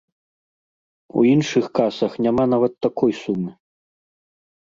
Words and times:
У 1.19 1.25
іншых 1.33 1.65
касах 1.79 2.11
няма 2.27 2.45
нават 2.53 2.73
такой 2.87 3.11
сумы. 3.21 3.51